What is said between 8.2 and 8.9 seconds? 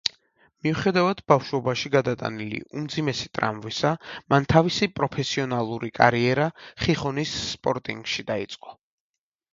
დაიწყო.